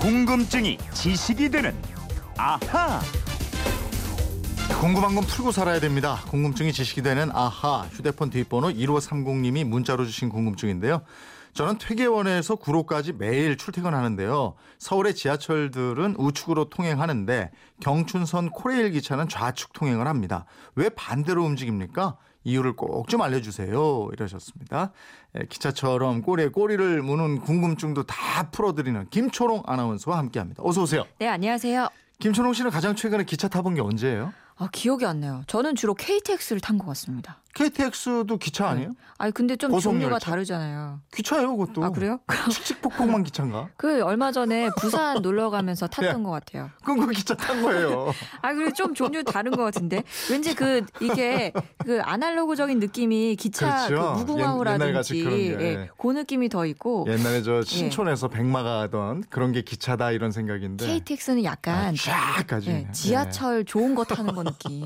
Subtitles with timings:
[0.00, 1.74] 궁금증이 지식이 되는
[2.36, 3.00] 아하.
[4.80, 6.22] 궁금한 건 풀고 살아야 됩니다.
[6.28, 11.02] 궁금증이 지식이 되는 아하 휴대폰 뒷번호 1530님이 문자로 주신 궁금증인데요.
[11.52, 14.54] 저는 퇴계원에서 구로까지 매일 출퇴근하는데요.
[14.78, 20.44] 서울의 지하철들은 우측으로 통행하는데 경춘선 코레일 기차는 좌측 통행을 합니다.
[20.76, 22.16] 왜 반대로 움직입니까?
[22.44, 24.08] 이유를 꼭 좀 알려주세요.
[24.12, 24.92] 이러셨습니다.
[25.34, 30.62] 에, 기차처럼 꼬리에 꼬리를 무는 궁금증도 다 풀어드리는 김초롱 아나운서와 함께합니다.
[30.64, 31.04] 어서 오세요.
[31.18, 31.88] 네, 안녕하세요.
[32.20, 34.32] 김초롱 씨는 가장 최근에 기차 타본 게 언제예요?
[34.56, 35.42] 아, 기억이 안 나요.
[35.46, 37.40] 저는 주로 KTX를 탄 것 같습니다.
[37.54, 38.92] KTX도 기차 아니에요?
[39.20, 40.30] 아니, 근데 좀 종류가 열차?
[40.30, 41.00] 다르잖아요.
[41.12, 41.82] 기차예요, 그것도.
[41.82, 42.20] 아, 그래요?
[42.50, 43.68] 칙칙폭폭만 기차인가?
[43.76, 46.70] 그 얼마 전에 부산 놀러 가면서 탔던 것 같아요.
[46.84, 48.12] 그건 그 기차 탄 거예요.
[48.42, 50.04] 아, 그리고 좀 종류 다른 것 같은데.
[50.30, 51.52] 왠지 그, 이게
[51.84, 54.14] 그 아날로그적인 느낌이 기차 그렇죠.
[54.14, 55.26] 그 무궁화호라든지.
[55.26, 57.06] 예, 그 느낌이 더 있고.
[57.08, 60.86] 옛날에 저 신촌에서 백마가 하던 그런 게 기차다 이런 생각인데.
[60.86, 62.70] KTX는 약간 쫙까지.
[62.70, 64.84] 예, 지하철 좋은 거 타는 거 느낌.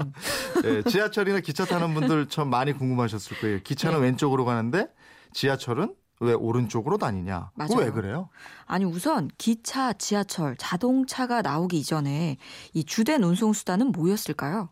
[0.64, 3.60] 예, 지하철이나 기차 타는 분들 참 많이 궁금하셨을 거예요.
[3.62, 4.06] 기차는 네.
[4.06, 4.86] 왼쪽으로 가는데
[5.32, 7.50] 지하철은 왜 오른쪽으로 다니냐?
[7.56, 7.78] 맞아요.
[7.78, 8.28] 왜 그래요?
[8.66, 12.36] 아니 우선 기차, 지하철, 자동차가 나오기 이전에
[12.74, 14.68] 이 주된 운송 수단은 뭐였을까요?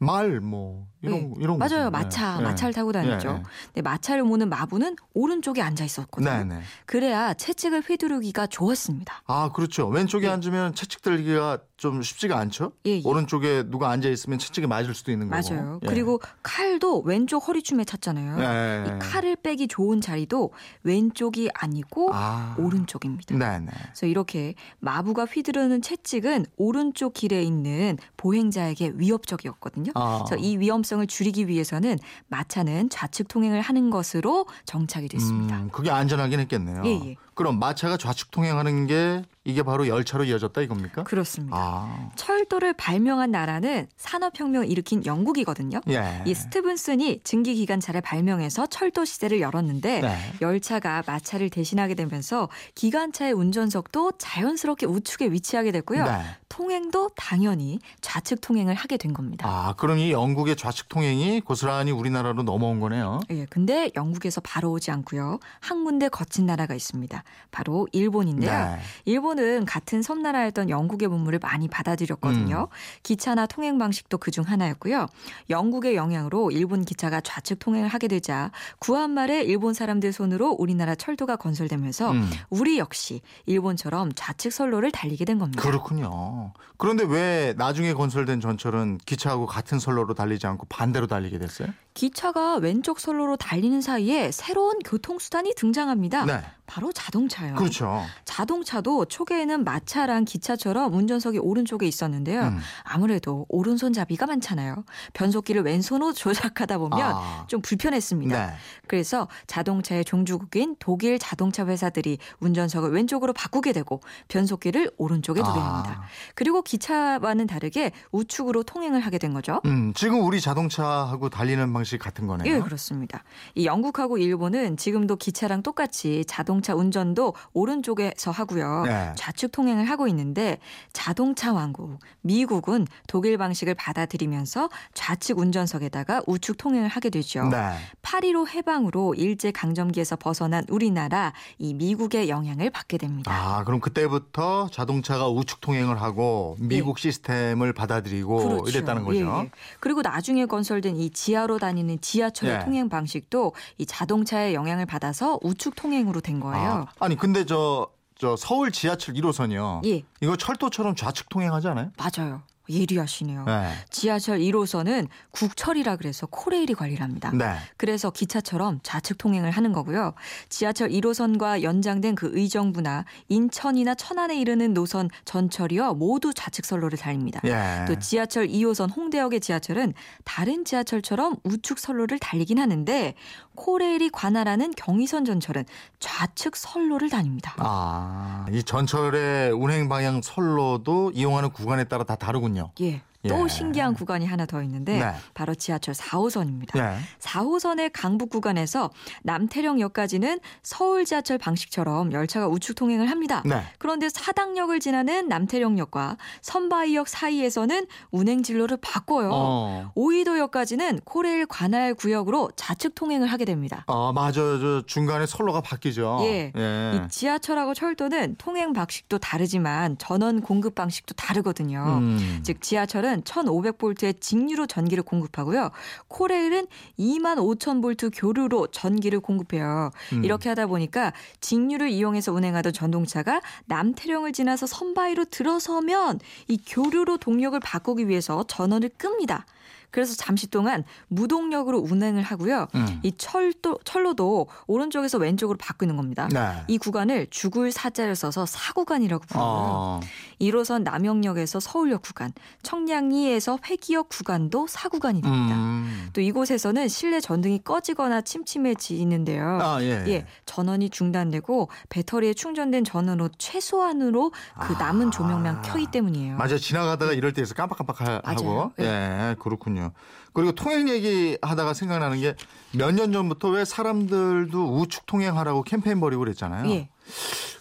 [0.00, 1.28] 말 뭐 이런 네.
[1.28, 1.74] 거- 이런 거죠.
[1.76, 1.90] 맞아요.
[1.90, 2.44] 마차, 네.
[2.44, 3.32] 마차를 타고 다녔죠.
[3.34, 3.42] 네.
[3.66, 6.30] 근데 마차를 모는 마부는 오른쪽에 앉아 있었거든요.
[6.30, 6.60] 네, 네.
[6.86, 9.22] 그래야 채찍을 휘두르기가 좋았습니다.
[9.26, 9.86] 아, 그렇죠.
[9.88, 10.30] 왼쪽에 예.
[10.30, 12.72] 앉으면 채찍 들기가 좀 쉽지가 않죠?
[12.86, 13.02] 예, 예.
[13.04, 15.54] 오른쪽에 누가 앉아 있으면 채찍이 맞을 수도 있는 거고.
[15.54, 15.80] 맞아요.
[15.82, 15.86] 예.
[15.86, 18.36] 그리고 칼도 왼쪽 허리춤에 찼잖아요.
[18.40, 18.96] 예, 예.
[18.96, 20.52] 이 칼을 빼기 좋은 자리도
[20.84, 22.54] 왼쪽이 아니고 아.
[22.58, 23.36] 오른쪽입니다.
[23.36, 23.72] 네, 네.
[23.86, 29.92] 그래서 이렇게 마부가 휘두르는 채찍은 오른쪽 길에 있는 보행자에게 위협적이었거든요.
[29.94, 30.22] 아.
[30.26, 35.56] 그래서 이 위험성 을 줄이기 위해서는 마차는 좌측 통행을 하는 것으로 정착이 됐습니다.
[35.56, 36.82] 음, 그게 안전하긴 했겠네요.
[36.84, 37.16] 예, 예.
[37.34, 41.02] 그럼 마차가 좌측 통행하는 게 이게 바로 열차로 이어졌다 이겁니까?
[41.02, 41.56] 그렇습니다.
[41.56, 45.80] 아, 철도를 발명한 나라는 산업혁명을 일으킨 영국이거든요.
[45.90, 46.22] 예.
[46.24, 50.18] 이 스티븐슨이 증기기관차를 발명해서 철도 시대를 열었는데 네.
[50.40, 56.04] 열차가 마차를 대신하게 되면서 기관차의 운전석도 자연스럽게 우측에 위치하게 됐고요.
[56.04, 56.20] 네.
[56.54, 59.44] 통행도 당연히 좌측 통행을 하게 된 겁니다.
[59.48, 63.18] 아, 그럼 이 영국의 좌측 통행이 고스란히 우리나라로 넘어온 거네요.
[63.30, 65.40] 예, 근데 영국에서 바로 오지 않고요.
[65.58, 67.24] 한 군데 거친 나라가 있습니다.
[67.50, 68.52] 바로 일본인데요.
[68.52, 68.78] 네.
[69.04, 72.68] 일본은 같은 섬나라였던 영국의 문물을 많이 받아들였거든요.
[72.70, 72.76] 음.
[73.02, 75.08] 기차나 통행 방식도 그중 하나였고요.
[75.50, 81.34] 영국의 영향으로 일본 기차가 좌측 통행을 하게 되자 구한 말에 일본 사람들 손으로 우리나라 철도가
[81.34, 82.30] 건설되면서 음.
[82.48, 85.60] 우리 역시 일본처럼 좌측 선로를 달리게 된 겁니다.
[85.60, 86.43] 그렇군요.
[86.76, 91.68] 그런데 왜 나중에 건설된 전철은 기차하고 같은 선로로 달리지 않고 반대로 달리게 됐어요?
[91.94, 96.24] 기차가 왼쪽 선로로 달리는 사이에 새로운 교통수단이 등장합니다.
[96.24, 96.42] 네.
[96.66, 97.54] 바로 자동차요.
[97.54, 98.02] 그렇죠.
[98.24, 102.42] 자동차도 초기에는 마차랑 기차처럼 운전석이 오른쪽에 있었는데요.
[102.42, 102.58] 음.
[102.82, 104.84] 아무래도 오른손잡이가 많잖아요.
[105.12, 107.44] 변속기를 왼손으로 조작하다 보면 아.
[107.48, 108.46] 좀 불편했습니다.
[108.46, 108.52] 네.
[108.88, 115.82] 그래서 자동차의 종주국인 독일 자동차 회사들이 운전석을 왼쪽으로 바꾸게 되고 변속기를 오른쪽에 두게 아.
[115.84, 116.02] 됩니다.
[116.34, 119.60] 그리고 기차와는 다르게 우측으로 통행을 하게 된 거죠.
[119.66, 122.54] 음, 지금 우리 자동차하고 달리는 방식 같은 거네요.
[122.54, 123.22] 예, 그렇습니다.
[123.54, 128.84] 이 영국하고 일본은 지금도 기차랑 똑같이 자동차 운전도 오른쪽에서 하고요.
[128.86, 129.12] 네.
[129.16, 130.58] 좌측 통행을 하고 있는데
[130.92, 137.44] 자동차 왕국 미국은 독일 방식을 받아들이면서 좌측 운전석에다가 우측 통행을 하게 되죠.
[137.44, 137.76] 네.
[138.02, 143.30] 8.15 해방으로 일제 강점기에서 벗어난 우리나라 이 미국의 영향을 받게 됩니다.
[143.32, 149.18] 아, 그럼 그때부터 자동차가 우측 통행을 하고 미국 시스템을 받아들이고 이랬다는 거죠.
[149.18, 149.50] 예, 예.
[149.80, 152.64] 그리고 나중에 건설된 이 지하로 다니는 지하철 의 예.
[152.64, 156.70] 통행 방식도 이 자동차의 영향을 받아서 우측 통행으로 된 거예요.
[156.70, 159.84] 아, 아니 근데 저, 저 서울 지하철 1호선이요.
[159.86, 160.02] 예.
[160.20, 161.90] 이거 철도처럼 좌측 통행하지 않아요?
[161.96, 162.42] 맞아요.
[162.68, 163.44] 예리하시네요.
[163.44, 163.70] 네.
[163.90, 167.30] 지하철 1호선은 국철이라 그래서 코레일이 관리를 합니다.
[167.32, 167.56] 네.
[167.76, 170.14] 그래서 기차처럼 좌측 통행을 하는 거고요.
[170.48, 177.40] 지하철 1호선과 연장된 그 의정부나 인천이나 천안에 이르는 노선 전철이요 모두 좌측 선로를 달립니다.
[177.44, 177.84] 예.
[177.86, 179.94] 또 지하철 2호선 홍대역의 지하철은
[180.24, 183.14] 다른 지하철처럼 우측 선로를 달리긴 하는데
[183.54, 185.64] 코레일이 관할하는 경의선 전철은
[186.00, 187.54] 좌측 선로를 다닙니다.
[187.58, 192.53] 아, 이 전철의 운행 방향 선로도 이용하는 구간에 따라 다 다르군요.
[192.80, 193.00] 예.
[193.28, 193.48] 또 예.
[193.48, 195.12] 신기한 구간이 하나 더 있는데 네.
[195.34, 196.78] 바로 지하철 4호선입니다.
[196.78, 196.98] 예.
[197.20, 198.90] 4호선의 강북 구간에서
[199.22, 203.42] 남태령역까지는 서울 지하철 방식처럼 열차가 우측 통행을 합니다.
[203.44, 203.62] 네.
[203.78, 209.30] 그런데 사당역을 지나는 남태령역과 선바이역 사이에서는 운행 진로를 바꿔요.
[209.32, 209.92] 어.
[209.94, 213.84] 오이도역까지는 코레일 관할 구역으로 좌측 통행을 하게 됩니다.
[213.86, 214.58] 아, 맞아요.
[214.60, 216.18] 저 중간에 선로가 바뀌죠.
[216.22, 216.52] 예.
[216.56, 221.98] 이 지하철하고 철도는 통행 방식도 다르지만 전원 공급 방식도 다르거든요.
[222.00, 222.40] 음.
[222.42, 225.70] 즉 지하철은 1,500볼트의 직류로 전기를 공급하고요.
[226.08, 226.66] 코레일은
[226.98, 229.90] 2만 5천 볼트 교류로 전기를 공급해요.
[230.12, 230.24] 음.
[230.24, 238.08] 이렇게 하다 보니까 직류를 이용해서 운행하던 전동차가 남태령을 지나서 선바위로 들어서면 이 교류로 동력을 바꾸기
[238.08, 239.46] 위해서 전원을 끕니다.
[239.94, 242.66] 그래서 잠시 동안 무동력으로 운행을 하고요.
[242.74, 242.98] 음.
[243.04, 246.28] 이 철도 철로도 오른쪽에서 왼쪽으로 바꾸는 겁니다.
[246.32, 246.64] 네.
[246.66, 249.46] 이 구간을 죽을 사자를 써서 사구간이라고 부르고요.
[249.46, 250.00] 어.
[250.40, 252.32] 1호선 남영역에서 서울역 구간,
[252.64, 255.54] 청량리에서 회기역 구간도 사구간이 됩니다.
[255.54, 256.08] 음.
[256.12, 259.60] 또 이곳에서는 실내 전등이 꺼지거나 침침해지는데요.
[259.62, 260.04] 아, 예.
[260.08, 266.34] 예, 전원이 중단되고 배터리에 충전된 전원으로 최소한으로 그 남은 조명만 켜기 때문이에요.
[266.34, 266.38] 아.
[266.38, 266.58] 맞아요.
[266.58, 268.22] 지나가다가 이럴 때에서 깜빡깜빡하고.
[268.24, 268.72] 맞아요.
[268.80, 269.83] 예, 그렇군요.
[270.32, 272.34] 그리고 통행 얘기 하다가 생각나는 게
[272.76, 276.68] 몇 년 전부터 왜 사람들도 우측 통행하라고 캠페인 벌이고 그랬잖아요.
[276.70, 276.88] 예.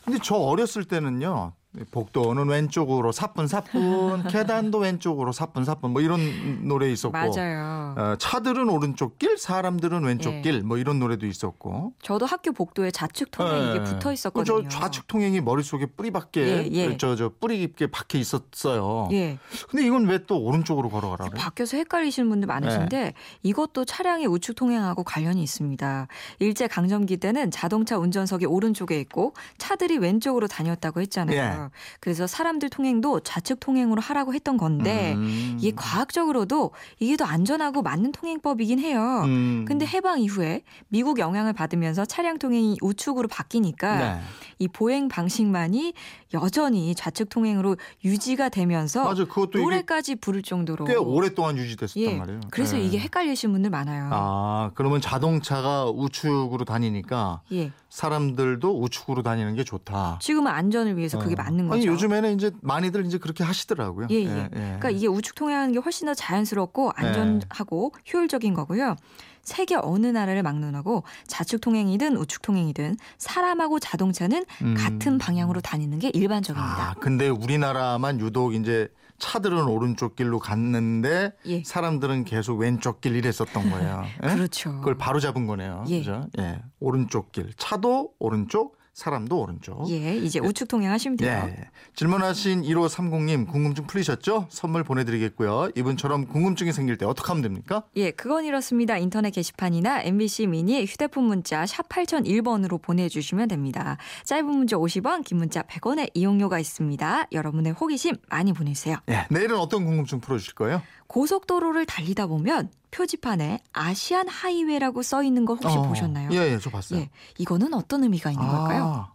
[0.04, 1.54] 근데 저 어렸을 때는요.
[1.92, 7.96] 복도는 왼쪽으로 사뿐 사뿐, 계단도 왼쪽으로 사뿐 사뿐 뭐 이런 노래 있었고 맞아요.
[7.98, 10.42] 어, 차들은 오른쪽 길, 사람들은 왼쪽 예.
[10.42, 11.94] 길뭐 이런 노래도 있었고.
[12.02, 13.84] 저도 학교 복도에 좌측 통행 이게 예.
[13.84, 14.64] 붙어 그 있었거든요.
[14.64, 16.98] 저 좌측 통행이 머릿속에 뿌리밖에 예, 예.
[16.98, 19.10] 저 저 뿌리 깊게 박혀 있었어요.
[19.12, 19.38] 예.
[19.70, 21.38] 근데 이건 왜 또 오른쪽으로 걸어가라 그래?
[21.42, 23.14] 바뀌어서 헷갈리시는 분들 많으신데 네.
[23.44, 26.08] 이것도 차량의 우측 통행하고 관련이 있습니다.
[26.40, 31.63] 일제 강점기 때는 자동차 운전석이 오른쪽에 있고 차들이 왼쪽으로 다녔다고 했잖아요.
[31.72, 31.98] 예.
[32.00, 35.58] 그래서 사람들 통행도 좌측 통행으로 하라고 했던 건데 음.
[35.60, 39.24] 이게 과학적으로도 이게 더 안전하고 맞는 통행법이긴 해요.
[39.26, 39.66] 음.
[39.68, 44.22] 근데 해방 이후에 미국 영향을 받으면서 차량 통행이 우측으로 바뀌니까 네.
[44.60, 45.94] 이 보행 방식만이
[46.34, 52.18] 여전히 좌측 통행으로 유지가 되면서 맞아 노래까지 부를 정도로 꽤 오랫동안 유지됐었단 예.
[52.18, 52.42] 말이에요.
[52.50, 52.84] 그래서 예.
[52.84, 54.10] 이게 헷갈리시는 분들 많아요.
[54.12, 57.72] 아 그러면 자동차가 우측으로 다니니까 예.
[57.90, 60.18] 사람들도 우측으로 다니는 게 좋다.
[60.22, 61.44] 지금은 안전을 위해서 그게 어.
[61.54, 61.78] 맞는 거죠.
[61.78, 64.08] 아니 요즘에는 이제 많이들 이제 그렇게 하시더라고요.
[64.12, 64.50] 예, 예.
[64.52, 67.08] 그러니까 이게 우측 통행하는 게 훨씬 더 자연스럽고 네.
[67.08, 68.96] 안전하고 효율적인 거고요.
[69.44, 74.76] 세계 어느 나라를 막론하고 좌측 통행이든 우측 통행이든 사람하고 자동차는 음.
[74.78, 76.92] 같은 방향으로 다니는 게 일반적입니다.
[76.92, 78.88] 아 근데 우리나라만 유독 이제
[79.20, 81.64] 차들은 오른쪽 길로 갔는데 예.
[81.64, 84.04] 사람들은 계속 왼쪽 길 이랬었던 거예요.
[84.24, 84.28] 예?
[84.36, 84.72] 그렇죠.
[84.80, 85.86] 그걸 바로 잡은 거네요.
[85.90, 86.00] 예.
[86.00, 86.28] 그죠?
[86.40, 86.62] 예.
[86.80, 87.52] 오른쪽 길.
[87.58, 89.90] 차도 오른쪽, 사람도 오른쪽.
[89.90, 91.50] 예, 이제 우측 통행하시면 돼요.
[91.50, 91.70] 예.
[91.96, 94.48] 질문하신 1530님 궁금증 풀리셨죠?
[94.50, 95.70] 선물 보내드리겠고요.
[95.76, 97.84] 이분처럼 궁금증이 생길 때 어떻게 하면 됩니까?
[97.96, 98.98] 예, 그건 이렇습니다.
[98.98, 103.98] 인터넷 게시판이나 MBC 미니 휴대폰 문자 샵 8001번으로 보내주시면 됩니다.
[104.26, 107.28] 짧은 문자 50원, 긴 문자 100원의 이용료가 있습니다.
[107.32, 108.98] 여러분의 호기심 많이 보내주세요.
[109.10, 109.26] 예.
[109.32, 110.84] 내일은 어떤 궁금증 풀어주실 거예요?
[111.08, 115.82] 고속도로를 달리다 보면 표지판에 아시안 하이웨이라고 써 있는 거 혹시 어.
[115.82, 116.30] 보셨나요?
[116.32, 117.00] 예, 예, 저 봤어요.
[117.00, 118.84] 예, 이거는 어떤 의미가 있는 걸까요?
[118.84, 119.14] 아,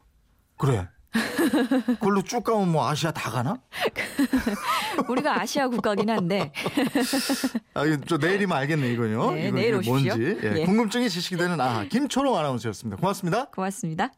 [0.56, 0.88] 그래.
[1.86, 3.58] 그걸로 쭉 가면 뭐 아시아 다 가나?
[5.08, 6.52] 우리가 아시아 국가긴 한데
[7.72, 9.30] 아, 저 내일이면 알겠네 이거요.
[9.30, 9.92] 네, 이거 내일 오십시오.
[9.92, 10.38] 뭔지.
[10.42, 10.64] 예, 예.
[10.66, 13.00] 궁금증이 지식이 되는 아 김초롱 아나운서였습니다.
[13.00, 13.46] 고맙습니다.
[13.46, 14.12] 고맙습니다.